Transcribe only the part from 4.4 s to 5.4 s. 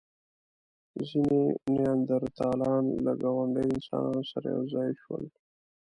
یو ځای شول.